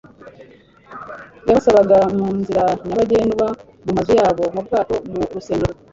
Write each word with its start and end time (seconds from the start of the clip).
Yabasangaga 1.47 1.97
mu 2.15 2.27
nzira 2.39 2.63
nyabagendwa, 2.85 3.47
mu 3.85 3.91
mazu 3.95 4.11
yabo, 4.19 4.43
mu 4.55 4.61
bwato, 4.65 4.95
mu 5.09 5.15
rusengero, 5.33 5.73